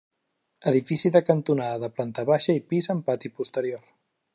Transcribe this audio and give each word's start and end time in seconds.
Edifici 0.71 1.11
de 1.17 1.21
cantonada 1.27 1.77
de 1.85 1.91
planta 1.99 2.27
baixa 2.33 2.59
i 2.61 2.67
pis 2.73 2.95
amb 2.97 3.09
pati 3.13 3.37
posterior. 3.41 3.87